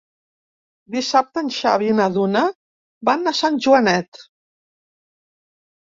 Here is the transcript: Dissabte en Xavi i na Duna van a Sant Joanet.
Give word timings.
Dissabte 0.95 1.43
en 1.45 1.51
Xavi 1.57 1.91
i 1.93 1.97
na 1.99 2.07
Duna 2.17 2.43
van 3.11 3.33
a 3.33 3.37
Sant 3.43 3.61
Joanet. 3.67 4.27